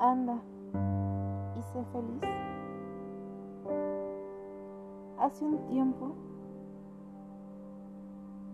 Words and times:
Anda 0.00 0.38
y 1.58 1.62
sé 1.62 1.84
feliz. 1.92 2.22
Hace 5.18 5.44
un 5.44 5.58
tiempo 5.66 6.12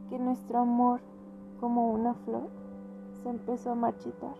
que 0.08 0.18
nuestro 0.18 0.60
amor, 0.60 1.00
como 1.60 1.92
una 1.92 2.14
flor, 2.14 2.48
se 3.22 3.28
empezó 3.28 3.72
a 3.72 3.74
marchitar. 3.74 4.34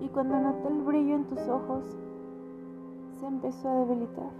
Y 0.00 0.08
cuando 0.10 0.38
noté 0.38 0.68
el 0.68 0.80
brillo 0.82 1.16
en 1.16 1.24
tus 1.24 1.40
ojos, 1.48 1.82
se 3.18 3.26
empezó 3.26 3.68
a 3.68 3.84
debilitar. 3.84 4.30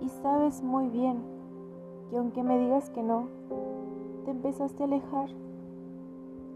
Y 0.00 0.08
sabes 0.10 0.62
muy 0.62 0.88
bien 0.90 1.20
que 2.08 2.18
aunque 2.18 2.44
me 2.44 2.56
digas 2.56 2.88
que 2.90 3.02
no, 3.02 3.26
te 4.24 4.30
empezaste 4.30 4.84
a 4.84 4.86
alejar 4.86 5.28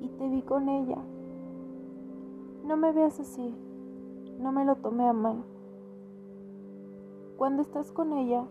y 0.01 0.09
te 0.10 0.29
vi 0.29 0.43
con 0.43 0.69
ella. 0.69 0.99
No 2.65 2.77
me 2.77 2.93
veas 2.93 3.19
así, 3.19 3.55
no 4.39 4.52
me 4.52 4.65
lo 4.65 4.77
tomé 4.77 5.09
a 5.09 5.12
mal. 5.12 5.43
Cuando 7.37 7.62
estás 7.62 7.91
con 7.91 8.12
ella, 8.12 8.45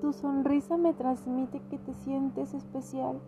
tu 0.00 0.12
sonrisa 0.12 0.76
me 0.76 0.94
transmite 0.94 1.60
que 1.68 1.78
te 1.78 1.92
sientes 1.92 2.54
especial. 2.54 3.18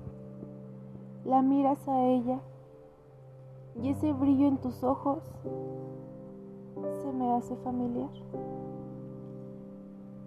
La 1.25 1.43
miras 1.43 1.87
a 1.87 2.03
ella 2.05 2.41
y 3.83 3.91
ese 3.91 4.13
brillo 4.13 4.47
en 4.47 4.57
tus 4.59 4.83
ojos 4.83 5.23
se 7.03 7.13
me 7.13 7.35
hace 7.35 7.55
familiar. 7.57 8.11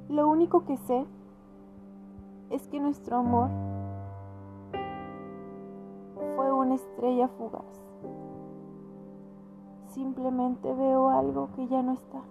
Lo 0.09 0.29
único 0.29 0.65
que 0.65 0.77
sé 0.77 1.05
es 2.49 2.67
que 2.67 2.79
nuestro 2.79 3.17
amor 3.17 3.49
fue 6.35 6.51
una 6.51 6.75
estrella 6.75 7.27
fugaz. 7.27 7.81
Simplemente 9.93 10.73
veo 10.73 11.09
algo 11.09 11.49
que 11.53 11.67
ya 11.67 11.81
no 11.81 11.91
está. 11.91 12.21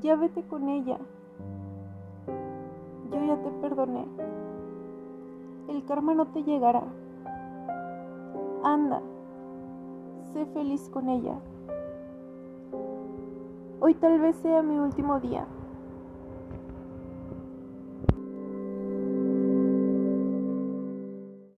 Ya 0.00 0.14
vete 0.14 0.44
con 0.44 0.68
ella. 0.68 0.96
Yo 3.10 3.24
ya 3.24 3.36
te 3.42 3.50
perdoné. 3.60 4.06
El 5.68 5.84
karma 5.84 6.14
no 6.14 6.26
te 6.26 6.44
llegará. 6.44 6.84
Anda, 8.62 9.02
sé 10.32 10.46
feliz 10.46 10.88
con 10.88 11.08
ella. 11.08 11.34
Hoy 13.80 13.94
tal 13.94 14.20
vez 14.20 14.36
sea 14.36 14.62
mi 14.62 14.78
último 14.78 15.18
día. 15.18 15.48